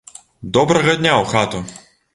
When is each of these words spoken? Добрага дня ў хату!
Добрага 0.57 0.97
дня 1.03 1.13
ў 1.21 1.23
хату! 1.37 1.65